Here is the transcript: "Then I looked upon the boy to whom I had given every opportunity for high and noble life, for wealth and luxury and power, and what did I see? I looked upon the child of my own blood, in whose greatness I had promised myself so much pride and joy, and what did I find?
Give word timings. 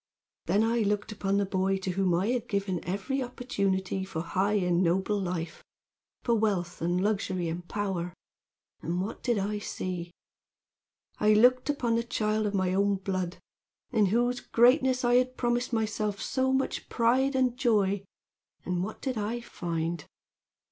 "Then 0.47 0.63
I 0.63 0.79
looked 0.79 1.11
upon 1.11 1.37
the 1.37 1.45
boy 1.45 1.77
to 1.77 1.91
whom 1.91 2.15
I 2.15 2.29
had 2.29 2.47
given 2.49 2.83
every 2.85 3.21
opportunity 3.21 4.03
for 4.03 4.21
high 4.23 4.53
and 4.55 4.81
noble 4.81 5.21
life, 5.21 5.63
for 6.23 6.33
wealth 6.33 6.81
and 6.81 6.99
luxury 7.03 7.47
and 7.47 7.67
power, 7.67 8.11
and 8.81 8.99
what 8.99 9.21
did 9.21 9.37
I 9.37 9.59
see? 9.59 10.09
I 11.19 11.33
looked 11.33 11.69
upon 11.69 11.97
the 11.97 12.03
child 12.03 12.47
of 12.47 12.55
my 12.55 12.73
own 12.73 12.95
blood, 12.95 13.37
in 13.91 14.07
whose 14.07 14.39
greatness 14.39 15.05
I 15.05 15.17
had 15.17 15.37
promised 15.37 15.71
myself 15.71 16.19
so 16.19 16.51
much 16.51 16.89
pride 16.89 17.35
and 17.35 17.55
joy, 17.55 18.03
and 18.65 18.83
what 18.83 19.03
did 19.03 19.19
I 19.19 19.39
find? 19.41 20.03